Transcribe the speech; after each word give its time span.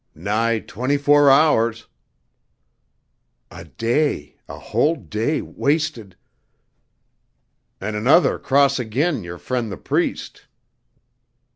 "Nigh 0.15 0.57
twenty 0.57 0.97
four 0.97 1.29
hours." 1.29 1.85
"A 3.51 3.65
day 3.65 4.35
a 4.49 4.57
whole 4.57 4.95
day 4.95 5.41
wasted!" 5.43 6.15
"An' 7.79 7.93
another 7.93 8.39
cross 8.39 8.79
agin 8.79 9.23
yer 9.23 9.37
fren' 9.37 9.69
the 9.69 9.77
Priest." 9.77 10.47